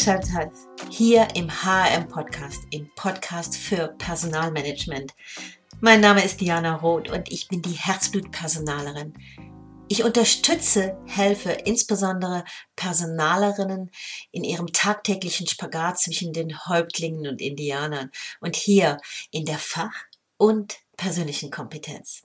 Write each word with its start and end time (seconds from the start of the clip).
eingeschaltet 0.00 0.32
hast, 0.34 0.68
hier 0.88 1.28
im 1.34 1.50
HRM 1.50 2.08
Podcast, 2.08 2.62
im 2.70 2.90
Podcast 2.94 3.54
für 3.54 3.88
Personalmanagement. 3.98 5.12
Mein 5.80 6.00
Name 6.00 6.24
ist 6.24 6.40
Diana 6.40 6.76
Roth 6.76 7.10
und 7.10 7.30
ich 7.30 7.48
bin 7.48 7.60
die 7.60 7.74
Herzblutpersonalerin. 7.74 9.12
Ich 9.88 10.02
unterstütze, 10.02 10.96
helfe 11.06 11.50
insbesondere 11.50 12.44
Personalerinnen 12.76 13.90
in 14.32 14.42
ihrem 14.42 14.68
tagtäglichen 14.72 15.46
Spagat 15.46 15.98
zwischen 15.98 16.32
den 16.32 16.58
Häuptlingen 16.66 17.26
und 17.26 17.42
Indianern 17.42 18.10
und 18.40 18.56
hier 18.56 18.96
in 19.30 19.44
der 19.44 19.58
Fach- 19.58 20.06
und 20.38 20.78
persönlichen 20.96 21.50
Kompetenz. 21.50 22.22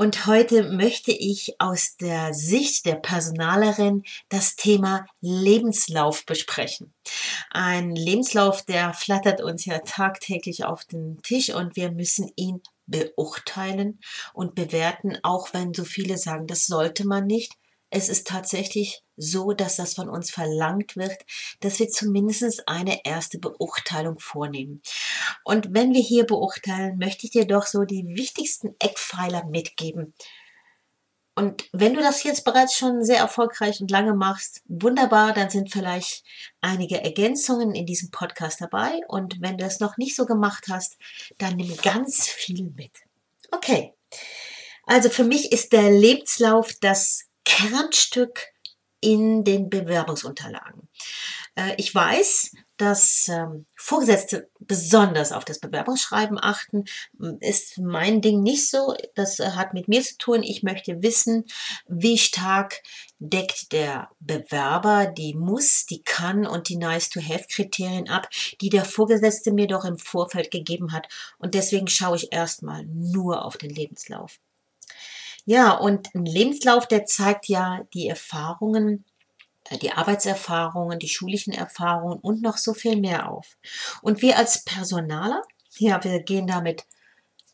Und 0.00 0.24
heute 0.24 0.62
möchte 0.62 1.12
ich 1.12 1.56
aus 1.58 1.98
der 1.98 2.32
Sicht 2.32 2.86
der 2.86 2.94
Personalerin 2.94 4.02
das 4.30 4.56
Thema 4.56 5.04
Lebenslauf 5.20 6.24
besprechen. 6.24 6.94
Ein 7.50 7.94
Lebenslauf, 7.94 8.64
der 8.64 8.94
flattert 8.94 9.42
uns 9.42 9.66
ja 9.66 9.80
tagtäglich 9.80 10.64
auf 10.64 10.86
den 10.86 11.20
Tisch 11.20 11.50
und 11.50 11.76
wir 11.76 11.90
müssen 11.90 12.32
ihn 12.34 12.62
beurteilen 12.86 14.00
und 14.32 14.54
bewerten, 14.54 15.18
auch 15.22 15.52
wenn 15.52 15.74
so 15.74 15.84
viele 15.84 16.16
sagen, 16.16 16.46
das 16.46 16.64
sollte 16.64 17.06
man 17.06 17.26
nicht. 17.26 17.52
Es 17.90 18.08
ist 18.08 18.26
tatsächlich 18.26 19.02
so, 19.20 19.52
dass 19.52 19.76
das 19.76 19.94
von 19.94 20.08
uns 20.08 20.30
verlangt 20.30 20.96
wird, 20.96 21.16
dass 21.60 21.78
wir 21.78 21.88
zumindest 21.88 22.66
eine 22.66 23.04
erste 23.04 23.38
Beurteilung 23.38 24.18
vornehmen. 24.18 24.82
Und 25.44 25.74
wenn 25.74 25.92
wir 25.92 26.02
hier 26.02 26.24
beurteilen, 26.24 26.98
möchte 26.98 27.26
ich 27.26 27.32
dir 27.32 27.46
doch 27.46 27.66
so 27.66 27.84
die 27.84 28.04
wichtigsten 28.06 28.74
Eckpfeiler 28.78 29.44
mitgeben. 29.46 30.14
Und 31.36 31.68
wenn 31.72 31.94
du 31.94 32.00
das 32.00 32.22
jetzt 32.22 32.44
bereits 32.44 32.76
schon 32.76 33.04
sehr 33.04 33.18
erfolgreich 33.18 33.80
und 33.80 33.90
lange 33.90 34.14
machst, 34.14 34.62
wunderbar, 34.66 35.32
dann 35.32 35.48
sind 35.48 35.70
vielleicht 35.70 36.24
einige 36.60 37.02
Ergänzungen 37.02 37.74
in 37.74 37.86
diesem 37.86 38.10
Podcast 38.10 38.60
dabei. 38.60 39.00
Und 39.08 39.40
wenn 39.40 39.56
du 39.56 39.64
das 39.64 39.80
noch 39.80 39.96
nicht 39.96 40.16
so 40.16 40.26
gemacht 40.26 40.66
hast, 40.68 40.98
dann 41.38 41.56
nimm 41.56 41.74
ganz 41.78 42.26
viel 42.26 42.64
mit. 42.76 42.92
Okay. 43.52 43.94
Also 44.84 45.08
für 45.08 45.24
mich 45.24 45.52
ist 45.52 45.72
der 45.72 45.90
Lebenslauf 45.90 46.72
das 46.80 47.26
Kernstück 47.44 48.49
in 49.00 49.44
den 49.44 49.70
Bewerbungsunterlagen. 49.70 50.88
Äh, 51.54 51.74
ich 51.76 51.94
weiß, 51.94 52.52
dass 52.76 53.28
ähm, 53.28 53.66
Vorgesetzte 53.76 54.48
besonders 54.58 55.32
auf 55.32 55.44
das 55.44 55.58
Bewerbungsschreiben 55.58 56.38
achten. 56.40 56.84
Ist 57.40 57.78
mein 57.78 58.22
Ding 58.22 58.42
nicht 58.42 58.70
so. 58.70 58.96
Das 59.14 59.38
äh, 59.38 59.50
hat 59.50 59.74
mit 59.74 59.86
mir 59.86 60.02
zu 60.02 60.16
tun. 60.16 60.42
Ich 60.42 60.62
möchte 60.62 61.02
wissen, 61.02 61.44
wie 61.88 62.16
stark 62.16 62.82
deckt 63.18 63.72
der 63.72 64.08
Bewerber 64.20 65.06
die 65.06 65.34
Muss, 65.34 65.84
die 65.84 66.02
Kann 66.02 66.46
und 66.46 66.70
die 66.70 66.76
Nice-to-Have-Kriterien 66.76 68.08
ab, 68.08 68.28
die 68.62 68.70
der 68.70 68.86
Vorgesetzte 68.86 69.52
mir 69.52 69.66
doch 69.66 69.84
im 69.84 69.98
Vorfeld 69.98 70.50
gegeben 70.50 70.92
hat. 70.92 71.06
Und 71.38 71.54
deswegen 71.54 71.88
schaue 71.88 72.16
ich 72.16 72.32
erstmal 72.32 72.86
nur 72.86 73.44
auf 73.44 73.58
den 73.58 73.70
Lebenslauf. 73.70 74.40
Ja, 75.50 75.72
und 75.72 76.14
ein 76.14 76.26
Lebenslauf, 76.26 76.86
der 76.86 77.06
zeigt 77.06 77.48
ja 77.48 77.80
die 77.92 78.06
Erfahrungen, 78.06 79.04
äh, 79.68 79.78
die 79.78 79.90
Arbeitserfahrungen, 79.90 81.00
die 81.00 81.08
schulischen 81.08 81.52
Erfahrungen 81.52 82.20
und 82.20 82.40
noch 82.40 82.56
so 82.56 82.72
viel 82.72 82.94
mehr 82.96 83.28
auf. 83.28 83.58
Und 84.00 84.22
wir 84.22 84.38
als 84.38 84.64
Personaler, 84.64 85.42
ja, 85.78 86.04
wir 86.04 86.22
gehen 86.22 86.46
damit 86.46 86.84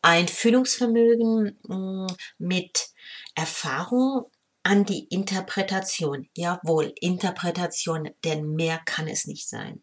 Einfühlungsvermögen 0.02 1.58
mm, 1.62 2.06
mit 2.36 2.90
Erfahrung 3.34 4.26
an 4.62 4.84
die 4.84 5.04
Interpretation. 5.04 6.28
Jawohl, 6.36 6.92
Interpretation, 7.00 8.10
denn 8.26 8.52
mehr 8.52 8.78
kann 8.84 9.08
es 9.08 9.26
nicht 9.26 9.48
sein. 9.48 9.82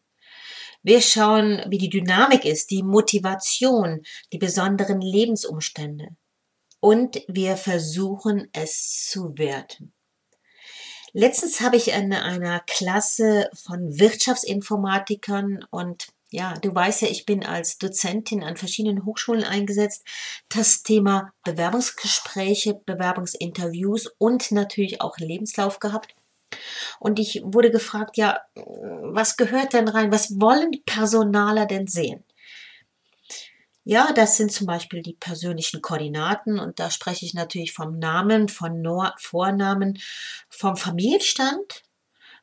Wir 0.84 1.02
schauen, 1.02 1.63
wie 1.68 1.79
die 1.79 1.90
Dynamik 1.90 2.46
ist, 2.46 2.69
die 2.69 2.84
Motivation, 2.84 4.03
die 4.31 4.38
besonderen 4.38 5.02
Lebensumstände. 5.02 6.16
Und 6.83 7.23
wir 7.29 7.55
versuchen 7.55 8.49
es 8.51 9.07
zu 9.09 9.38
werten. 9.38 9.94
Letztens 11.13 11.61
habe 11.61 11.77
ich 11.77 11.94
in 11.94 12.11
einer 12.11 12.59
Klasse 12.59 13.49
von 13.53 13.97
Wirtschaftsinformatikern 13.97 15.66
und 15.72 16.07
ja, 16.29 16.55
du 16.55 16.75
weißt 16.75 17.03
ja, 17.03 17.07
ich 17.07 17.25
bin 17.25 17.45
als 17.45 17.77
Dozentin 17.77 18.43
an 18.43 18.57
verschiedenen 18.57 19.05
Hochschulen 19.05 19.45
eingesetzt. 19.45 20.05
Das 20.49 20.83
Thema 20.83 21.31
Bewerbungsgespräche, 21.45 22.73
Bewerbungsinterviews 22.85 24.13
und 24.17 24.51
natürlich 24.51 24.99
auch 24.99 25.17
Lebenslauf 25.19 25.79
gehabt. 25.79 26.13
Und 26.99 27.17
ich 27.17 27.43
wurde 27.45 27.72
gefragt, 27.72 28.17
ja, 28.17 28.41
was 28.55 29.38
gehört 29.38 29.72
denn 29.72 29.88
rein? 29.88 30.11
Was 30.11 30.38
wollen 30.38 30.83
Personaler 30.85 31.66
denn 31.66 31.88
sehen? 31.88 32.25
Ja, 33.85 34.13
das 34.13 34.38
sind 34.38 34.51
zum 34.51 34.66
Beispiel 34.66 35.01
die 35.01 35.16
persönlichen 35.16 35.81
Koordinaten 35.81 36.57
und 36.57 36.79
da 36.79 36.89
spreche 36.89 37.25
ich 37.25 37.33
natürlich 37.33 37.73
vom 37.73 37.99
Namen, 37.99 38.47
von 38.47 38.81
Nor 38.81 39.13
Vornamen, 39.19 39.99
vom 40.49 40.77
Familienstand, 40.77 41.83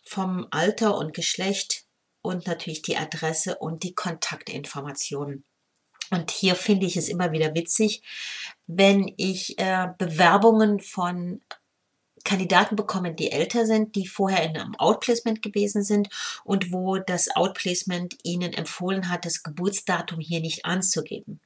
vom 0.04 0.46
Alter 0.50 0.98
und 0.98 1.14
Geschlecht 1.14 1.84
und 2.20 2.46
natürlich 2.46 2.82
die 2.82 2.98
Adresse 2.98 3.56
und 3.56 3.84
die 3.84 3.94
Kontaktinformationen. 3.94 5.44
Und 6.10 6.30
hier 6.30 6.56
finde 6.56 6.86
ich 6.86 6.96
es 6.96 7.08
immer 7.08 7.32
wieder 7.32 7.54
witzig, 7.54 8.02
wenn 8.66 9.12
ich 9.16 9.58
äh, 9.58 9.88
Bewerbungen 9.96 10.80
von 10.80 11.40
Kandidaten 12.24 12.76
bekommen, 12.76 13.16
die 13.16 13.32
älter 13.32 13.66
sind, 13.66 13.96
die 13.96 14.06
vorher 14.06 14.42
in 14.44 14.56
einem 14.56 14.74
Outplacement 14.76 15.42
gewesen 15.42 15.82
sind 15.82 16.08
und 16.44 16.72
wo 16.72 16.98
das 16.98 17.34
Outplacement 17.34 18.16
ihnen 18.22 18.52
empfohlen 18.52 19.08
hat, 19.08 19.24
das 19.24 19.42
Geburtsdatum 19.42 20.20
hier 20.20 20.40
nicht 20.40 20.64
anzugeben. 20.64 21.40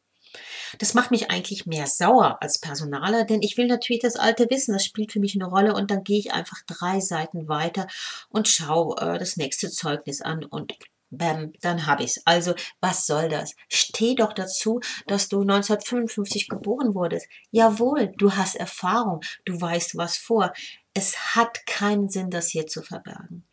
Das 0.79 0.95
macht 0.95 1.11
mich 1.11 1.31
eigentlich 1.31 1.67
mehr 1.67 1.87
sauer 1.87 2.39
als 2.41 2.59
Personaler, 2.59 3.25
denn 3.25 3.43
ich 3.43 3.57
will 3.57 3.67
natürlich 3.67 4.03
das 4.03 4.17
alte 4.17 4.49
wissen, 4.51 4.73
das 4.73 4.85
spielt 4.85 5.13
für 5.13 5.21
mich 5.21 5.35
eine 5.37 5.47
Rolle 5.47 5.75
und 5.75 5.91
dann 5.91 6.03
gehe 6.03 6.19
ich 6.19 6.33
einfach 6.33 6.59
drei 6.67 7.01
Seiten 7.01 7.49
weiter 7.49 7.87
und 8.29 8.49
schaue 8.49 8.97
äh, 9.01 9.19
das 9.19 9.37
nächste 9.37 9.71
Zeugnis 9.71 10.21
an 10.21 10.45
und 10.45 10.75
Bäm, 11.17 11.53
dann 11.61 11.87
habe 11.87 12.03
ich's. 12.03 12.21
Also, 12.25 12.55
was 12.81 13.07
soll 13.07 13.29
das? 13.29 13.55
Steh 13.69 14.15
doch 14.15 14.33
dazu, 14.33 14.81
dass 15.07 15.29
du 15.29 15.41
1955 15.41 16.49
geboren 16.49 16.95
wurdest. 16.95 17.29
Jawohl, 17.51 18.13
du 18.17 18.33
hast 18.33 18.57
Erfahrung, 18.57 19.21
du 19.45 19.61
weißt 19.61 19.97
was 19.97 20.17
vor. 20.17 20.53
Es 20.95 21.35
hat 21.35 21.67
keinen 21.67 22.09
Sinn, 22.09 22.31
das 22.31 22.49
hier 22.49 22.67
zu 22.67 22.83
verbergen. 22.83 23.45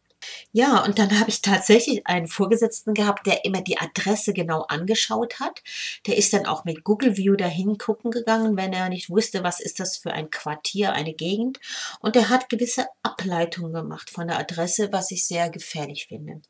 Ja, 0.51 0.83
und 0.83 0.99
dann 0.99 1.19
habe 1.19 1.29
ich 1.29 1.41
tatsächlich 1.41 2.05
einen 2.05 2.27
Vorgesetzten 2.27 2.93
gehabt, 2.93 3.25
der 3.25 3.45
immer 3.45 3.61
die 3.61 3.79
Adresse 3.79 4.33
genau 4.33 4.61
angeschaut 4.63 5.39
hat. 5.39 5.63
Der 6.05 6.17
ist 6.17 6.33
dann 6.33 6.45
auch 6.45 6.65
mit 6.65 6.83
Google 6.83 7.17
View 7.17 7.35
dahin 7.35 7.77
gucken 7.77 8.11
gegangen, 8.11 8.57
wenn 8.57 8.73
er 8.73 8.89
nicht 8.89 9.09
wusste, 9.09 9.43
was 9.43 9.59
ist 9.59 9.79
das 9.79 9.97
für 9.97 10.11
ein 10.11 10.29
Quartier, 10.29 10.93
eine 10.93 11.13
Gegend. 11.13 11.59
Und 11.99 12.15
er 12.15 12.29
hat 12.29 12.49
gewisse 12.49 12.85
Ableitungen 13.03 13.73
gemacht 13.73 14.09
von 14.09 14.27
der 14.27 14.39
Adresse, 14.39 14.91
was 14.91 15.11
ich 15.11 15.25
sehr 15.25 15.49
gefährlich 15.49 16.07
finde. 16.07 16.41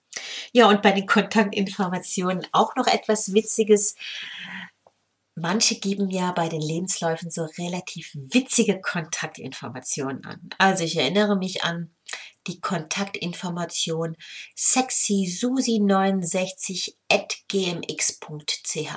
Ja, 0.53 0.67
und 0.67 0.81
bei 0.81 0.91
den 0.91 1.05
Kontaktinformationen 1.05 2.45
auch 2.51 2.75
noch 2.75 2.87
etwas 2.87 3.33
Witziges. 3.33 3.95
Manche 5.35 5.79
geben 5.79 6.09
ja 6.09 6.33
bei 6.33 6.49
den 6.49 6.59
Lebensläufen 6.61 7.31
so 7.31 7.45
relativ 7.57 8.11
witzige 8.13 8.81
Kontaktinformationen 8.81 10.25
an. 10.25 10.49
Also 10.57 10.83
ich 10.83 10.97
erinnere 10.97 11.37
mich 11.37 11.63
an 11.63 11.95
die 12.47 12.59
Kontaktinformation 12.59 14.17
sexysusi69 14.57 16.95
at 17.09 17.33
gmx.ch. 17.47 18.89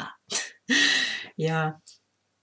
ja, 1.36 1.80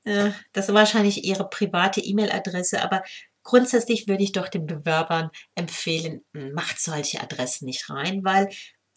äh, 0.06 0.32
das 0.54 0.70
ist 0.70 0.74
wahrscheinlich 0.74 1.26
Ihre 1.26 1.50
private 1.50 2.00
E-Mail-Adresse, 2.02 2.82
aber 2.82 3.04
grundsätzlich 3.44 4.08
würde 4.08 4.24
ich 4.24 4.32
doch 4.32 4.48
den 4.48 4.68
Bewerbern 4.68 5.32
empfehlen, 5.56 6.24
macht 6.32 6.80
solche 6.80 7.20
Adressen 7.22 7.66
nicht 7.66 7.90
rein, 7.90 8.24
weil 8.24 8.48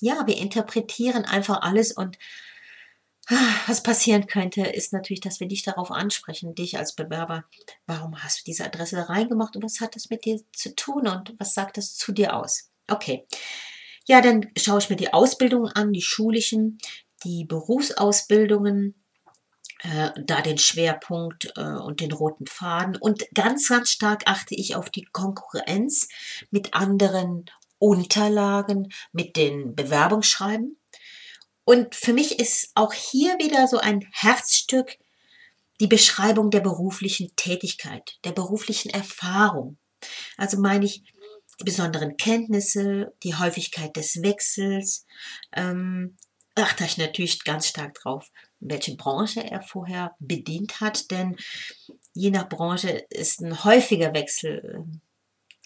ja, 0.05 0.27
wir 0.27 0.37
interpretieren 0.37 1.25
einfach 1.25 1.62
alles 1.62 1.93
und 1.93 2.19
was 3.67 3.83
passieren 3.83 4.27
könnte, 4.27 4.61
ist 4.61 4.93
natürlich, 4.93 5.23
dass 5.23 5.41
wir 5.41 5.49
dich 5.49 5.62
darauf 5.62 5.91
ansprechen, 5.91 6.55
dich 6.55 6.77
als 6.77 6.95
Bewerber, 6.95 7.45
warum 7.87 8.23
hast 8.23 8.41
du 8.41 8.45
diese 8.45 8.67
Adresse 8.67 8.97
da 8.97 9.05
reingemacht 9.05 9.56
und 9.56 9.62
was 9.62 9.81
hat 9.81 9.97
das 9.97 10.11
mit 10.11 10.27
dir 10.27 10.41
zu 10.53 10.75
tun 10.75 11.09
und 11.09 11.35
was 11.39 11.55
sagt 11.55 11.79
das 11.79 11.97
zu 11.97 12.12
dir 12.12 12.37
aus? 12.37 12.71
Okay. 12.87 13.27
Ja, 14.06 14.21
dann 14.21 14.51
schaue 14.59 14.79
ich 14.79 14.91
mir 14.91 14.97
die 14.97 15.15
Ausbildungen 15.15 15.73
an, 15.73 15.95
die 15.95 16.03
schulischen, 16.03 16.79
die 17.25 17.47
Berufsausbildungen, 17.47 19.03
äh, 19.83 20.11
da 20.23 20.43
den 20.43 20.59
Schwerpunkt 20.59 21.51
äh, 21.56 21.62
und 21.62 22.01
den 22.01 22.12
roten 22.12 22.47
Faden. 22.47 22.97
Und 22.97 23.25
ganz, 23.33 23.69
ganz 23.71 23.89
stark 23.91 24.25
achte 24.27 24.55
ich 24.55 24.77
auf 24.77 24.91
die 24.91 25.06
Konkurrenz 25.06 26.09
mit 26.51 26.75
anderen 26.75 27.47
Unterlagen, 27.84 28.92
mit 29.12 29.36
den 29.36 29.75
Bewerbungsschreiben 29.75 30.78
und 31.64 31.94
für 31.94 32.12
mich 32.12 32.38
ist 32.38 32.70
auch 32.75 32.92
hier 32.92 33.38
wieder 33.38 33.66
so 33.66 33.78
ein 33.78 34.06
Herzstück 34.12 34.98
die 35.81 35.86
Beschreibung 35.86 36.50
der 36.50 36.60
beruflichen 36.60 37.34
Tätigkeit, 37.36 38.19
der 38.25 38.32
beruflichen 38.32 38.90
Erfahrung. 38.90 39.78
Also 40.36 40.58
meine 40.58 40.84
ich, 40.84 41.02
die 41.58 41.64
besonderen 41.64 42.16
Kenntnisse, 42.16 43.12
die 43.22 43.34
Häufigkeit 43.34 43.96
des 43.96 44.22
Wechsels. 44.22 45.06
Ähm, 45.52 46.16
achte 46.54 46.84
ich 46.84 46.98
natürlich 46.98 47.42
ganz 47.44 47.66
stark 47.66 47.94
drauf, 47.94 48.31
welche 48.60 48.94
Branche 48.96 49.42
er 49.42 49.62
vorher 49.62 50.14
bedient 50.19 50.81
hat, 50.81 51.10
denn 51.10 51.36
je 52.12 52.31
nach 52.31 52.48
Branche 52.48 53.04
ist 53.10 53.40
ein 53.40 53.64
häufiger 53.64 54.14
Wechsel 54.14 54.75
ähm, 54.76 55.00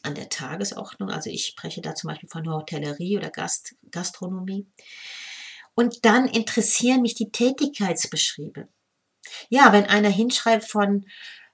an 0.03 0.15
der 0.15 0.29
Tagesordnung. 0.29 1.11
Also 1.11 1.31
ich 1.31 1.47
spreche 1.47 1.81
da 1.81 1.95
zum 1.95 2.09
Beispiel 2.09 2.29
von 2.29 2.49
Hotellerie 2.49 3.19
oder 3.19 3.31
Gast, 3.31 3.75
Gastronomie. 3.91 4.67
Und 5.75 6.05
dann 6.05 6.27
interessieren 6.27 7.03
mich 7.03 7.15
die 7.15 7.31
Tätigkeitsbeschriebe. 7.31 8.69
Ja, 9.49 9.73
wenn 9.73 9.85
einer 9.85 10.09
hinschreibt 10.09 10.65
von 10.65 11.07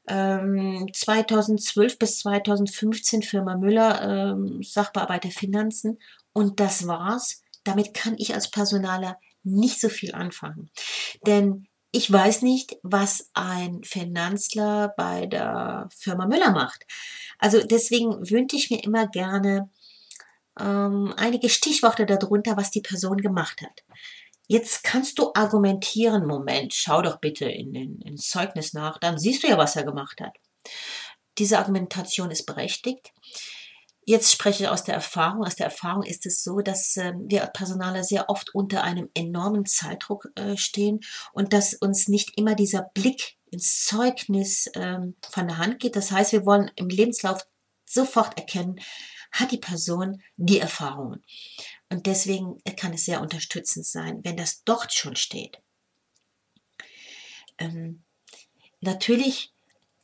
ähm, 0.08 0.88
2012 0.92 1.98
bis 1.98 2.18
2015 2.20 3.22
Firma 3.22 3.56
Müller, 3.56 4.02
ähm, 4.02 4.62
Sachbearbeiter 4.62 5.30
Finanzen 5.30 5.98
und 6.32 6.60
das 6.60 6.86
war's, 6.86 7.42
damit 7.64 7.94
kann 7.94 8.14
ich 8.18 8.34
als 8.34 8.50
Personaler 8.50 9.18
nicht 9.42 9.80
so 9.80 9.88
viel 9.88 10.14
anfangen. 10.14 10.70
Denn 11.26 11.66
ich 11.94 12.10
weiß 12.10 12.42
nicht, 12.42 12.76
was 12.82 13.30
ein 13.34 13.84
Finanzler 13.84 14.92
bei 14.96 15.26
der 15.26 15.88
Firma 15.96 16.26
Müller 16.26 16.50
macht. 16.50 16.84
Also 17.38 17.62
deswegen 17.62 18.28
wünsche 18.30 18.56
ich 18.56 18.68
mir 18.68 18.82
immer 18.82 19.06
gerne 19.06 19.70
ähm, 20.58 21.14
einige 21.16 21.48
Stichworte 21.48 22.04
darunter, 22.04 22.56
was 22.56 22.72
die 22.72 22.80
Person 22.80 23.18
gemacht 23.18 23.62
hat. 23.62 23.84
Jetzt 24.48 24.82
kannst 24.82 25.20
du 25.20 25.30
argumentieren, 25.34 26.26
Moment, 26.26 26.74
schau 26.74 27.00
doch 27.00 27.20
bitte 27.20 27.44
in 27.44 27.72
den 27.72 28.16
Zeugnis 28.16 28.72
nach, 28.72 28.98
dann 28.98 29.16
siehst 29.16 29.44
du 29.44 29.48
ja, 29.48 29.56
was 29.56 29.76
er 29.76 29.84
gemacht 29.84 30.20
hat. 30.20 30.34
Diese 31.38 31.60
Argumentation 31.60 32.32
ist 32.32 32.44
berechtigt. 32.44 33.12
Jetzt 34.06 34.32
spreche 34.32 34.64
ich 34.64 34.68
aus 34.68 34.84
der 34.84 34.94
Erfahrung. 34.94 35.44
Aus 35.44 35.56
der 35.56 35.66
Erfahrung 35.66 36.02
ist 36.02 36.26
es 36.26 36.42
so, 36.42 36.60
dass 36.60 36.96
äh, 36.96 37.14
wir 37.16 37.46
Personaler 37.46 38.04
sehr 38.04 38.28
oft 38.28 38.54
unter 38.54 38.82
einem 38.82 39.08
enormen 39.14 39.64
Zeitdruck 39.64 40.30
äh, 40.34 40.56
stehen 40.56 41.00
und 41.32 41.52
dass 41.52 41.74
uns 41.74 42.08
nicht 42.08 42.38
immer 42.38 42.54
dieser 42.54 42.82
Blick 42.94 43.36
ins 43.50 43.84
Zeugnis 43.84 44.70
ähm, 44.74 45.14
von 45.30 45.48
der 45.48 45.58
Hand 45.58 45.78
geht. 45.78 45.96
Das 45.96 46.10
heißt, 46.10 46.32
wir 46.32 46.44
wollen 46.44 46.70
im 46.76 46.88
Lebenslauf 46.88 47.46
sofort 47.84 48.36
erkennen, 48.36 48.80
hat 49.32 49.52
die 49.52 49.58
Person 49.58 50.22
die 50.36 50.58
Erfahrungen. 50.58 51.22
Und 51.90 52.06
deswegen 52.06 52.58
kann 52.76 52.92
es 52.92 53.04
sehr 53.04 53.20
unterstützend 53.20 53.86
sein, 53.86 54.20
wenn 54.22 54.36
das 54.36 54.64
dort 54.64 54.92
schon 54.92 55.16
steht. 55.16 55.60
Ähm, 57.58 58.02
natürlich, 58.80 59.52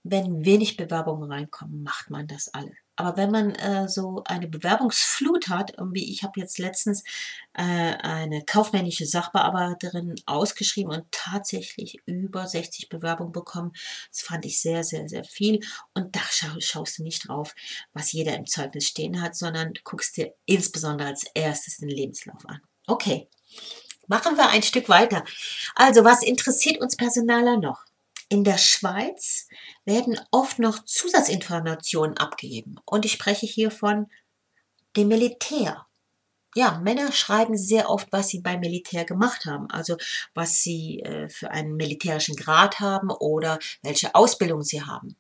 wenn 0.03 0.45
wenig 0.45 0.77
Bewerbungen 0.77 1.31
reinkommen, 1.31 1.83
macht 1.83 2.11
man 2.11 2.27
das 2.27 2.49
alle. 2.55 2.73
Aber 3.01 3.17
wenn 3.17 3.31
man 3.31 3.55
äh, 3.55 3.89
so 3.89 4.23
eine 4.27 4.47
Bewerbungsflut 4.47 5.49
hat, 5.49 5.73
wie 5.93 6.13
ich 6.13 6.23
habe 6.23 6.39
jetzt 6.39 6.59
letztens 6.59 7.03
äh, 7.55 7.63
eine 7.63 8.45
kaufmännische 8.45 9.07
Sachbearbeiterin 9.07 10.17
ausgeschrieben 10.27 10.93
und 10.93 11.11
tatsächlich 11.11 11.97
über 12.05 12.47
60 12.47 12.91
Bewerbungen 12.91 13.33
bekommen, 13.33 13.73
das 14.11 14.21
fand 14.21 14.45
ich 14.45 14.61
sehr, 14.61 14.85
sehr, 14.85 15.09
sehr 15.09 15.25
viel. 15.25 15.61
Und 15.95 16.15
da 16.15 16.21
schau, 16.31 16.49
schaust 16.59 16.99
du 16.99 17.03
nicht 17.03 17.27
drauf, 17.27 17.55
was 17.95 18.13
jeder 18.13 18.37
im 18.37 18.45
Zeugnis 18.45 18.89
stehen 18.89 19.23
hat, 19.23 19.35
sondern 19.35 19.73
guckst 19.83 20.19
dir 20.19 20.35
insbesondere 20.45 21.09
als 21.09 21.25
erstes 21.33 21.79
den 21.79 21.89
Lebenslauf 21.89 22.47
an. 22.47 22.61
Okay, 22.87 23.31
machen 24.09 24.37
wir 24.37 24.51
ein 24.51 24.63
Stück 24.63 24.91
weiter. 24.91 25.25
Also, 25.75 26.05
was 26.05 26.23
interessiert 26.23 26.83
uns 26.83 26.97
Personaler 26.97 27.57
noch? 27.57 27.87
In 28.31 28.45
der 28.45 28.59
Schweiz 28.59 29.49
werden 29.85 30.19
oft 30.31 30.61
noch 30.61 30.85
Zusatzinformationen 30.85 32.17
abgegeben. 32.17 32.77
Und 32.87 33.05
ich 33.05 33.13
spreche 33.13 33.45
hier 33.45 33.73
von 33.73 34.07
dem 34.97 35.09
Militär. 35.09 35.87
Ja, 36.55 36.79
Männer 36.79 37.11
schreiben 37.11 37.57
sehr 37.57 37.91
oft, 37.91 38.07
was 38.13 38.29
sie 38.29 38.41
beim 38.41 38.61
Militär 38.61 39.05
gemacht 39.05 39.47
haben, 39.47 39.69
also 39.71 39.97
was 40.33 40.63
sie 40.63 41.01
äh, 41.01 41.29
für 41.29 41.51
einen 41.51 41.75
militärischen 41.75 42.37
Grad 42.37 42.79
haben 42.79 43.11
oder 43.11 43.59
welche 43.83 44.15
Ausbildung 44.15 44.63
sie 44.63 44.83
haben. 44.83 45.17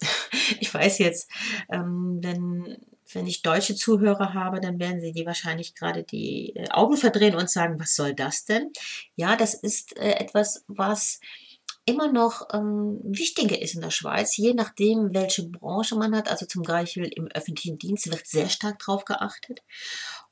ich 0.60 0.72
weiß 0.72 0.98
jetzt, 0.98 1.30
ähm, 1.70 2.20
wenn, 2.22 2.78
wenn 3.12 3.26
ich 3.26 3.42
deutsche 3.42 3.74
Zuhörer 3.74 4.32
habe, 4.32 4.60
dann 4.60 4.78
werden 4.78 5.02
sie 5.02 5.12
die 5.12 5.26
wahrscheinlich 5.26 5.74
gerade 5.74 6.04
die 6.04 6.56
äh, 6.56 6.70
Augen 6.70 6.96
verdrehen 6.96 7.34
und 7.34 7.50
sagen, 7.50 7.78
was 7.78 7.94
soll 7.94 8.14
das 8.14 8.46
denn? 8.46 8.72
Ja, 9.14 9.36
das 9.36 9.52
ist 9.52 9.94
äh, 9.98 10.12
etwas, 10.12 10.64
was 10.68 11.20
immer 11.86 12.12
noch 12.12 12.48
ähm, 12.52 13.00
wichtiger 13.02 13.60
ist 13.60 13.74
in 13.74 13.80
der 13.80 13.90
Schweiz, 13.90 14.36
je 14.36 14.52
nachdem, 14.54 15.14
welche 15.14 15.48
Branche 15.48 15.96
man 15.96 16.14
hat. 16.14 16.28
Also 16.28 16.44
zum 16.44 16.62
Beispiel 16.62 17.04
im 17.04 17.28
öffentlichen 17.28 17.78
Dienst 17.78 18.10
wird 18.10 18.26
sehr 18.26 18.48
stark 18.48 18.78
drauf 18.80 19.04
geachtet. 19.04 19.60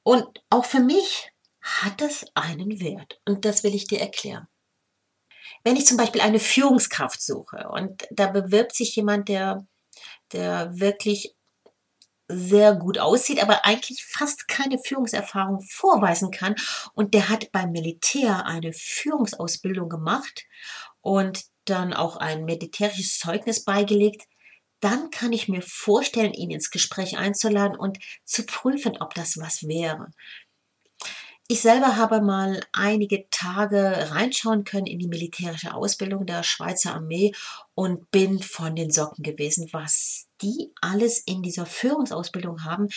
Und 0.02 0.26
auch 0.50 0.64
für 0.64 0.80
mich 0.80 1.30
hat 1.62 2.00
das 2.00 2.26
einen 2.34 2.80
Wert. 2.80 3.20
Und 3.24 3.44
das 3.44 3.62
will 3.62 3.74
ich 3.74 3.86
dir 3.86 4.00
erklären. 4.00 4.48
Wenn 5.62 5.76
ich 5.76 5.86
zum 5.86 5.96
Beispiel 5.96 6.20
eine 6.20 6.40
Führungskraft 6.40 7.22
suche 7.22 7.68
und 7.70 8.06
da 8.10 8.26
bewirbt 8.26 8.74
sich 8.74 8.94
jemand, 8.96 9.28
der, 9.28 9.66
der 10.32 10.78
wirklich 10.78 11.34
sehr 12.28 12.74
gut 12.74 12.98
aussieht, 12.98 13.42
aber 13.42 13.64
eigentlich 13.64 14.04
fast 14.04 14.48
keine 14.48 14.78
Führungserfahrung 14.78 15.60
vorweisen 15.60 16.30
kann. 16.30 16.54
Und 16.94 17.14
der 17.14 17.28
hat 17.28 17.52
beim 17.52 17.70
Militär 17.70 18.46
eine 18.46 18.72
Führungsausbildung 18.72 19.88
gemacht 19.88 20.44
und 21.04 21.44
dann 21.66 21.92
auch 21.92 22.16
ein 22.16 22.44
militärisches 22.44 23.18
Zeugnis 23.18 23.62
beigelegt, 23.62 24.22
dann 24.80 25.10
kann 25.10 25.32
ich 25.32 25.48
mir 25.48 25.62
vorstellen, 25.62 26.32
ihn 26.32 26.50
ins 26.50 26.70
Gespräch 26.70 27.16
einzuladen 27.18 27.78
und 27.78 27.98
zu 28.24 28.44
prüfen, 28.44 28.96
ob 29.00 29.14
das 29.14 29.38
was 29.38 29.68
wäre. 29.68 30.08
Ich 31.46 31.61
selber 31.61 31.96
habe 31.96 32.23
mal 32.23 32.62
einige 32.73 33.29
Tage 33.29 34.11
reinschauen 34.12 34.64
können 34.64 34.87
in 34.87 34.99
die 34.99 35.08
militärische 35.08 35.75
Ausbildung 35.75 36.25
der 36.25 36.43
Schweizer 36.43 36.94
Armee 36.94 37.32
und 37.75 38.11
bin 38.11 38.41
von 38.41 38.75
den 38.75 38.91
Socken 38.91 39.23
gewesen, 39.23 39.69
was 39.73 40.26
die 40.41 40.73
alles 40.81 41.19
in 41.19 41.43
dieser 41.43 41.67
Führungsausbildung 41.67 42.64
haben. 42.64 42.88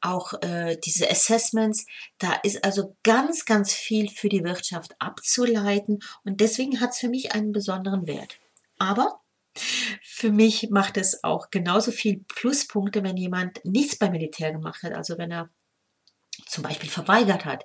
Auch 0.00 0.32
äh, 0.42 0.76
diese 0.84 1.08
Assessments, 1.08 1.86
da 2.18 2.32
ist 2.42 2.64
also 2.64 2.96
ganz, 3.04 3.44
ganz 3.44 3.72
viel 3.72 4.08
für 4.08 4.28
die 4.28 4.42
Wirtschaft 4.42 4.96
abzuleiten 4.98 6.00
und 6.24 6.40
deswegen 6.40 6.80
hat 6.80 6.90
es 6.90 6.98
für 6.98 7.08
mich 7.08 7.36
einen 7.36 7.52
besonderen 7.52 8.08
Wert. 8.08 8.40
Aber 8.78 9.20
für 10.02 10.32
mich 10.32 10.70
macht 10.70 10.96
es 10.96 11.22
auch 11.22 11.50
genauso 11.50 11.92
viel 11.92 12.24
Pluspunkte, 12.26 13.04
wenn 13.04 13.16
jemand 13.16 13.64
nichts 13.64 13.96
beim 13.96 14.10
Militär 14.10 14.50
gemacht 14.50 14.82
hat, 14.82 14.92
also 14.92 15.18
wenn 15.18 15.30
er 15.30 15.50
zum 16.52 16.62
Beispiel 16.62 16.90
verweigert 16.90 17.44
hat. 17.44 17.64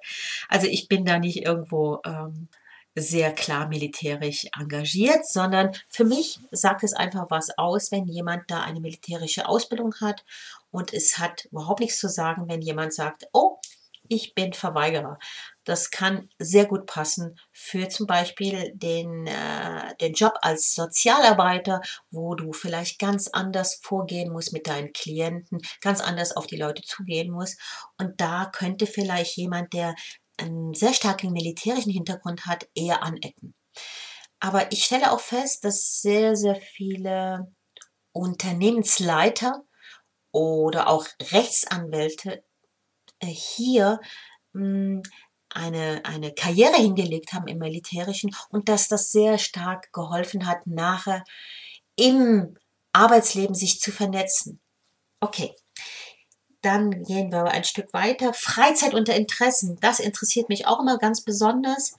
Also 0.49 0.67
ich 0.67 0.87
bin 0.87 1.05
da 1.05 1.19
nicht 1.19 1.45
irgendwo 1.45 1.99
ähm, 2.05 2.47
sehr 2.95 3.31
klar 3.33 3.67
militärisch 3.67 4.47
engagiert, 4.57 5.27
sondern 5.27 5.71
für 5.89 6.05
mich 6.05 6.39
sagt 6.51 6.83
es 6.83 6.93
einfach 6.93 7.27
was 7.29 7.55
aus, 7.57 7.91
wenn 7.91 8.05
jemand 8.05 8.49
da 8.49 8.61
eine 8.61 8.79
militärische 8.79 9.47
Ausbildung 9.47 9.93
hat 10.01 10.23
und 10.71 10.93
es 10.93 11.19
hat 11.19 11.45
überhaupt 11.51 11.81
nichts 11.81 11.99
zu 11.99 12.09
sagen, 12.09 12.47
wenn 12.47 12.61
jemand 12.61 12.93
sagt, 12.93 13.27
oh, 13.33 13.59
ich 14.09 14.35
bin 14.35 14.53
Verweigerer. 14.53 15.19
Das 15.63 15.91
kann 15.91 16.29
sehr 16.39 16.65
gut 16.65 16.85
passen 16.85 17.39
für 17.51 17.89
zum 17.89 18.07
Beispiel 18.07 18.71
den, 18.73 19.27
äh, 19.27 19.95
den 20.01 20.13
Job 20.13 20.33
als 20.41 20.73
Sozialarbeiter, 20.73 21.81
wo 22.09 22.35
du 22.35 22.53
vielleicht 22.53 22.99
ganz 22.99 23.27
anders 23.27 23.79
vorgehen 23.81 24.31
musst 24.31 24.53
mit 24.53 24.67
deinen 24.67 24.93
Klienten, 24.93 25.61
ganz 25.81 26.01
anders 26.01 26.35
auf 26.35 26.47
die 26.47 26.57
Leute 26.57 26.81
zugehen 26.83 27.31
musst. 27.31 27.59
Und 27.97 28.21
da 28.21 28.45
könnte 28.45 28.87
vielleicht 28.87 29.35
jemand, 29.37 29.73
der 29.73 29.95
einen 30.37 30.73
sehr 30.73 30.93
starken 30.93 31.31
militärischen 31.31 31.91
Hintergrund 31.91 32.45
hat, 32.45 32.67
eher 32.75 33.03
anecken. 33.03 33.53
Aber 34.39 34.71
ich 34.71 34.83
stelle 34.85 35.11
auch 35.11 35.19
fest, 35.19 35.63
dass 35.63 36.01
sehr, 36.01 36.35
sehr 36.35 36.55
viele 36.55 37.51
Unternehmensleiter 38.11 39.63
oder 40.31 40.87
auch 40.87 41.07
Rechtsanwälte 41.31 42.43
hier 43.25 43.99
hm, 44.53 45.01
eine, 45.49 46.01
eine 46.03 46.33
Karriere 46.33 46.77
hingelegt 46.77 47.33
haben 47.33 47.47
im 47.47 47.57
Militärischen 47.57 48.35
und 48.49 48.69
dass 48.69 48.87
das 48.87 49.11
sehr 49.11 49.37
stark 49.37 49.91
geholfen 49.93 50.45
hat, 50.45 50.67
nachher 50.67 51.23
im 51.95 52.57
Arbeitsleben 52.93 53.55
sich 53.55 53.79
zu 53.79 53.91
vernetzen. 53.91 54.59
Okay, 55.19 55.55
dann 56.61 57.03
gehen 57.03 57.31
wir 57.31 57.45
ein 57.45 57.63
Stück 57.63 57.93
weiter. 57.93 58.33
Freizeit 58.33 58.93
unter 58.93 59.15
Interessen, 59.15 59.77
das 59.79 59.99
interessiert 59.99 60.49
mich 60.49 60.67
auch 60.67 60.79
immer 60.79 60.97
ganz 60.97 61.23
besonders, 61.23 61.95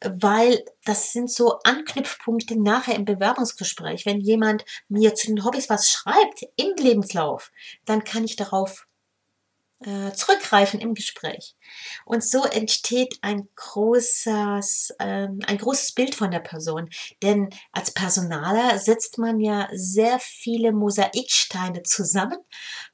weil 0.00 0.64
das 0.84 1.12
sind 1.12 1.30
so 1.30 1.58
Anknüpfpunkte 1.64 2.60
nachher 2.60 2.96
im 2.96 3.04
Bewerbungsgespräch. 3.04 4.06
Wenn 4.06 4.20
jemand 4.20 4.64
mir 4.88 5.14
zu 5.14 5.28
den 5.28 5.44
Hobbys 5.44 5.70
was 5.70 5.88
schreibt 5.88 6.44
im 6.56 6.74
Lebenslauf, 6.76 7.50
dann 7.84 8.04
kann 8.04 8.24
ich 8.24 8.36
darauf 8.36 8.86
äh, 9.84 10.12
zurückgreifen 10.12 10.80
im 10.80 10.94
Gespräch. 10.94 11.56
Und 12.04 12.24
so 12.24 12.44
entsteht 12.44 13.18
ein 13.22 13.48
großes, 13.56 14.94
ähm, 14.98 15.40
ein 15.46 15.58
großes 15.58 15.92
Bild 15.92 16.14
von 16.14 16.30
der 16.30 16.40
Person. 16.40 16.90
Denn 17.22 17.50
als 17.72 17.92
Personaler 17.92 18.78
setzt 18.78 19.18
man 19.18 19.40
ja 19.40 19.68
sehr 19.72 20.18
viele 20.18 20.72
Mosaiksteine 20.72 21.82
zusammen, 21.82 22.38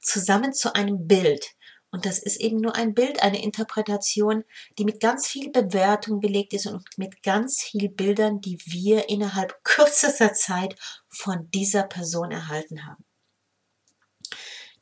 zusammen 0.01 0.53
zu 0.53 0.75
einem 0.75 1.07
Bild. 1.07 1.57
Und 1.91 2.05
das 2.05 2.19
ist 2.19 2.37
eben 2.37 2.59
nur 2.59 2.77
ein 2.77 2.93
Bild, 2.93 3.23
eine 3.23 3.43
Interpretation, 3.43 4.45
die 4.79 4.85
mit 4.85 5.01
ganz 5.01 5.29
viel 5.29 5.51
Bewertung 5.51 6.21
belegt 6.21 6.53
ist 6.53 6.67
und 6.67 6.85
mit 6.99 7.23
ganz 7.23 7.63
viel 7.63 7.89
Bildern, 7.89 8.43
die 8.43 8.59
wir 8.67 9.09
innerhalb 9.09 9.65
kürzester 9.65 10.35
Zeit 10.35 10.77
von 11.09 11.51
dieser 11.53 11.85
Person 11.85 12.33
erhalten 12.33 12.85
haben. 12.85 13.06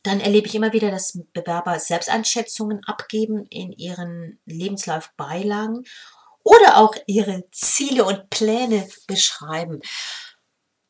Dann 0.05 0.21
erlebe 0.21 0.47
ich 0.47 0.55
immer 0.55 0.73
wieder, 0.73 0.91
dass 0.91 1.19
Bewerber 1.33 1.79
Selbsteinschätzungen 1.79 2.85
abgeben 2.85 3.47
in 3.47 3.73
ihren 3.73 4.39
Lebenslaufbeilagen 4.45 5.85
oder 6.43 6.77
auch 6.77 6.95
ihre 7.07 7.51
Ziele 7.51 8.05
und 8.05 8.29
Pläne 8.29 8.87
beschreiben. 9.07 9.81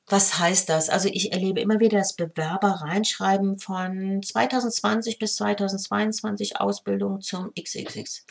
Was 0.06 0.38
heißt 0.38 0.68
das? 0.68 0.90
Also 0.90 1.08
ich 1.08 1.32
erlebe 1.32 1.60
immer 1.60 1.78
wieder, 1.78 1.98
dass 1.98 2.16
Bewerber 2.16 2.80
reinschreiben 2.82 3.58
von 3.58 4.20
2020 4.22 5.18
bis 5.18 5.36
2022 5.36 6.60
Ausbildung 6.60 7.20
zum 7.20 7.52
XXX 7.54 8.26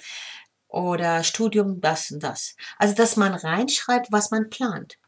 oder 0.68 1.24
Studium 1.24 1.80
das 1.80 2.12
und 2.12 2.22
das. 2.22 2.56
Also 2.78 2.94
dass 2.94 3.16
man 3.16 3.34
reinschreibt, 3.34 4.12
was 4.12 4.32
man 4.32 4.50
plant. 4.50 5.00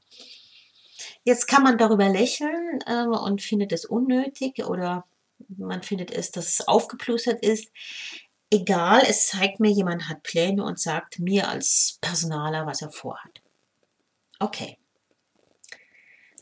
Jetzt 1.26 1.48
kann 1.48 1.64
man 1.64 1.78
darüber 1.78 2.08
lächeln 2.08 2.80
äh, 2.86 3.06
und 3.06 3.42
findet 3.42 3.74
es 3.74 3.84
unnötig 3.84 4.64
oder 4.66 5.06
man 5.48 5.84
findet 5.84 6.12
es, 6.12 6.32
dass 6.32 6.48
es 6.48 6.68
aufgeplustert 6.68 7.44
ist. 7.44 7.72
Egal, 8.50 9.04
es 9.08 9.28
zeigt 9.28 9.60
mir, 9.60 9.72
jemand 9.72 10.08
hat 10.08 10.24
Pläne 10.24 10.64
und 10.64 10.80
sagt 10.80 11.20
mir 11.20 11.50
als 11.50 11.98
Personaler, 12.02 12.66
was 12.66 12.82
er 12.82 12.92
vorhat. 12.92 13.42
Okay. 14.40 14.78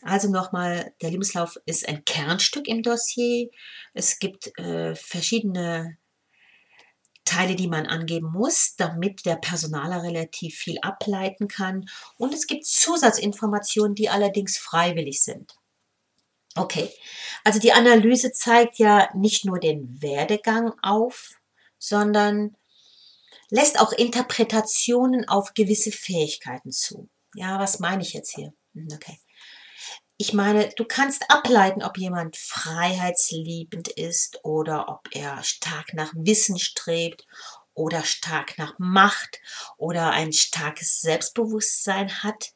Also 0.02 0.28
nochmal, 0.28 0.92
der 1.00 1.10
Lebenslauf 1.10 1.56
ist 1.64 1.88
ein 1.88 2.04
Kernstück 2.04 2.68
im 2.68 2.82
Dossier. 2.82 3.48
Es 3.94 4.18
gibt 4.18 4.56
äh, 4.58 4.94
verschiedene 4.94 5.96
Teile, 7.24 7.56
die 7.56 7.68
man 7.68 7.86
angeben 7.86 8.30
muss, 8.30 8.76
damit 8.76 9.24
der 9.24 9.36
Personaler 9.36 10.02
relativ 10.02 10.56
viel 10.56 10.78
ableiten 10.82 11.48
kann. 11.48 11.86
Und 12.18 12.34
es 12.34 12.46
gibt 12.46 12.66
Zusatzinformationen, 12.66 13.94
die 13.94 14.10
allerdings 14.10 14.58
freiwillig 14.58 15.22
sind. 15.22 15.56
Okay, 16.56 16.90
also 17.42 17.58
die 17.58 17.72
Analyse 17.72 18.32
zeigt 18.32 18.78
ja 18.78 19.08
nicht 19.14 19.44
nur 19.44 19.58
den 19.58 20.00
Werdegang 20.00 20.72
auf, 20.82 21.32
sondern 21.78 22.56
lässt 23.50 23.80
auch 23.80 23.92
Interpretationen 23.92 25.28
auf 25.28 25.54
gewisse 25.54 25.90
Fähigkeiten 25.90 26.70
zu. 26.70 27.08
Ja, 27.34 27.58
was 27.58 27.80
meine 27.80 28.02
ich 28.02 28.12
jetzt 28.12 28.34
hier? 28.34 28.54
Hm, 28.74 28.88
okay. 28.94 29.18
Ich 30.16 30.32
meine, 30.32 30.68
du 30.76 30.84
kannst 30.84 31.28
ableiten, 31.28 31.82
ob 31.82 31.98
jemand 31.98 32.36
freiheitsliebend 32.36 33.88
ist 33.88 34.38
oder 34.44 34.88
ob 34.88 35.08
er 35.10 35.42
stark 35.42 35.92
nach 35.92 36.12
Wissen 36.14 36.60
strebt 36.60 37.26
oder 37.74 38.04
stark 38.04 38.56
nach 38.56 38.74
Macht 38.78 39.40
oder 39.76 40.10
ein 40.10 40.32
starkes 40.32 41.00
Selbstbewusstsein 41.00 42.22
hat 42.22 42.52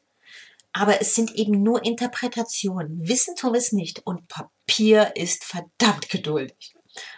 aber 0.73 1.01
es 1.01 1.15
sind 1.15 1.35
eben 1.35 1.63
nur 1.63 1.83
Interpretationen. 1.83 3.07
Wissen 3.07 3.35
tun 3.35 3.55
es 3.55 3.71
nicht 3.71 4.05
und 4.05 4.27
Papier 4.27 5.15
ist 5.15 5.43
verdammt 5.43 6.09
geduldig. 6.09 6.75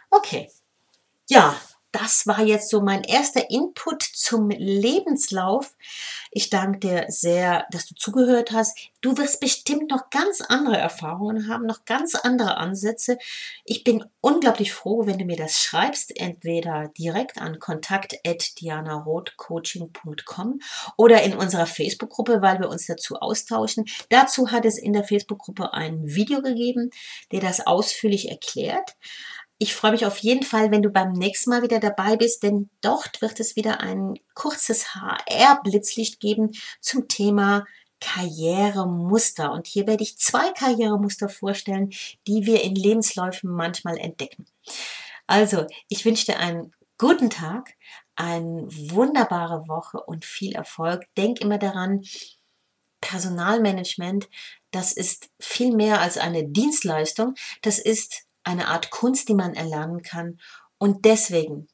Okay, 0.09 0.49
ja, 1.29 1.55
das 1.91 2.25
war 2.25 2.41
jetzt 2.41 2.69
so 2.69 2.79
mein 2.81 3.03
erster 3.03 3.49
Input 3.49 4.03
zum 4.03 4.49
Lebenslauf. 4.49 5.75
Ich 6.31 6.49
danke 6.49 6.79
dir 6.79 7.05
sehr, 7.09 7.67
dass 7.71 7.87
du 7.87 7.95
zugehört 7.95 8.53
hast. 8.53 8.77
Du 9.01 9.17
wirst 9.17 9.41
bestimmt 9.41 9.91
noch 9.91 10.09
ganz 10.09 10.39
andere 10.39 10.77
Erfahrungen 10.77 11.49
haben, 11.49 11.65
noch 11.65 11.83
ganz 11.85 12.15
andere 12.15 12.55
Ansätze. 12.57 13.17
Ich 13.65 13.83
bin 13.83 14.05
unglaublich 14.21 14.71
froh, 14.71 15.05
wenn 15.05 15.17
du 15.17 15.25
mir 15.25 15.35
das 15.35 15.59
schreibst, 15.59 16.17
entweder 16.17 16.87
direkt 16.97 17.41
an 17.41 17.59
kontakt@dianarothcoaching.com 17.59 20.59
oder 20.95 21.23
in 21.23 21.35
unserer 21.35 21.65
Facebook-Gruppe, 21.65 22.41
weil 22.41 22.59
wir 22.59 22.69
uns 22.69 22.85
dazu 22.85 23.17
austauschen. 23.17 23.83
Dazu 24.09 24.51
hat 24.51 24.63
es 24.63 24.77
in 24.77 24.93
der 24.93 25.03
Facebook-Gruppe 25.03 25.73
ein 25.73 26.05
Video 26.05 26.41
gegeben, 26.41 26.91
der 27.33 27.41
das 27.41 27.67
ausführlich 27.67 28.29
erklärt. 28.29 28.95
Ich 29.63 29.75
freue 29.75 29.91
mich 29.91 30.07
auf 30.07 30.17
jeden 30.17 30.41
Fall, 30.41 30.71
wenn 30.71 30.81
du 30.81 30.89
beim 30.89 31.11
nächsten 31.11 31.51
Mal 31.51 31.61
wieder 31.61 31.79
dabei 31.79 32.17
bist, 32.17 32.41
denn 32.41 32.71
dort 32.81 33.21
wird 33.21 33.39
es 33.39 33.55
wieder 33.55 33.79
ein 33.79 34.15
kurzes 34.33 34.95
HR-Blitzlicht 34.95 36.19
geben 36.19 36.49
zum 36.79 37.07
Thema 37.07 37.65
Karrieremuster. 37.99 39.51
Und 39.51 39.67
hier 39.67 39.85
werde 39.85 40.01
ich 40.01 40.17
zwei 40.17 40.49
Karrieremuster 40.53 41.29
vorstellen, 41.29 41.91
die 42.25 42.47
wir 42.47 42.63
in 42.63 42.73
Lebensläufen 42.73 43.51
manchmal 43.51 43.99
entdecken. 43.99 44.47
Also, 45.27 45.67
ich 45.89 46.05
wünsche 46.05 46.25
dir 46.25 46.39
einen 46.39 46.73
guten 46.97 47.29
Tag, 47.29 47.75
eine 48.15 48.65
wunderbare 48.67 49.67
Woche 49.67 50.01
und 50.01 50.25
viel 50.25 50.55
Erfolg. 50.55 51.03
Denk 51.17 51.39
immer 51.39 51.59
daran, 51.59 52.01
Personalmanagement, 52.99 54.27
das 54.71 54.91
ist 54.91 55.29
viel 55.39 55.71
mehr 55.75 56.01
als 56.01 56.17
eine 56.17 56.47
Dienstleistung. 56.47 57.35
Das 57.61 57.77
ist 57.77 58.25
eine 58.43 58.67
Art 58.67 58.89
Kunst, 58.91 59.29
die 59.29 59.33
man 59.33 59.53
erlernen 59.53 60.01
kann. 60.01 60.37
Und 60.77 61.05
deswegen, 61.05 61.67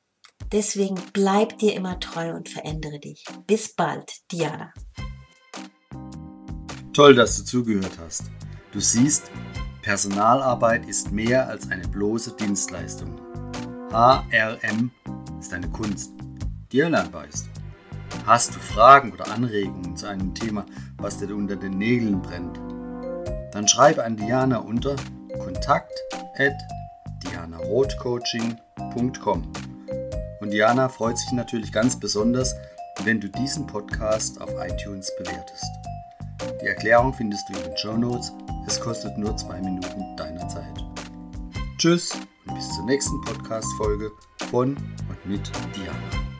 deswegen 0.51 0.95
bleib 1.13 1.57
dir 1.59 1.73
immer 1.75 1.99
treu 1.99 2.33
und 2.33 2.49
verändere 2.49 2.99
dich. 2.99 3.25
Bis 3.45 3.73
bald, 3.73 4.11
Diana. 4.31 4.73
Toll, 6.93 7.15
dass 7.15 7.37
du 7.37 7.43
zugehört 7.43 7.97
hast. 7.99 8.23
Du 8.71 8.79
siehst, 8.79 9.31
Personalarbeit 9.81 10.85
ist 10.85 11.11
mehr 11.11 11.47
als 11.47 11.69
eine 11.71 11.87
bloße 11.87 12.35
Dienstleistung. 12.35 13.21
HRM 13.91 14.91
ist 15.39 15.53
eine 15.53 15.69
Kunst, 15.69 16.11
die 16.71 16.81
erlernbar 16.81 17.27
ist. 17.27 17.47
Hast 18.25 18.53
du 18.53 18.59
Fragen 18.59 19.13
oder 19.13 19.31
Anregungen 19.31 19.95
zu 19.95 20.07
einem 20.07 20.33
Thema, 20.33 20.65
was 20.97 21.17
dir 21.17 21.33
unter 21.33 21.55
den 21.55 21.77
Nägeln 21.77 22.21
brennt? 22.21 22.57
Dann 23.53 23.67
schreibe 23.67 24.03
an 24.03 24.17
Diana 24.17 24.57
unter 24.57 24.97
kontakt 25.39 25.93
at 26.39 26.57
dianarothcoaching.com. 27.23 29.53
Und 30.39 30.51
Diana 30.51 30.87
freut 30.89 31.17
sich 31.17 31.31
natürlich 31.31 31.71
ganz 31.71 31.99
besonders, 31.99 32.55
wenn 33.03 33.19
du 33.19 33.27
diesen 33.29 33.65
Podcast 33.67 34.39
auf 34.41 34.51
iTunes 34.59 35.11
bewertest. 35.17 35.65
Die 36.61 36.67
Erklärung 36.67 37.13
findest 37.13 37.49
du 37.49 37.53
in 37.57 37.63
den 37.63 37.75
Show 37.77 37.97
Notes. 37.97 38.31
Es 38.65 38.79
kostet 38.79 39.17
nur 39.17 39.35
zwei 39.37 39.59
Minuten 39.61 40.15
deiner 40.15 40.47
Zeit. 40.47 40.83
Tschüss 41.77 42.11
und 42.47 42.55
bis 42.55 42.69
zur 42.75 42.85
nächsten 42.85 43.19
Podcast-Folge 43.21 44.11
von 44.49 44.75
und 44.75 45.25
mit 45.25 45.51
Diana. 45.75 46.36